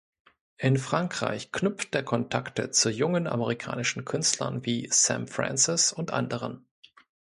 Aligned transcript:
In 0.57 0.77
Frankreich 0.77 1.51
knüpft 1.51 1.93
er 1.93 2.01
Kontakte 2.01 2.71
zu 2.71 2.89
jungen 2.89 3.27
amerikanischen 3.27 4.03
Künstlern 4.03 4.65
wie 4.65 4.89
Sam 4.91 5.27
Francis 5.27 5.93
und 5.93 6.09
anderen. 6.09 6.65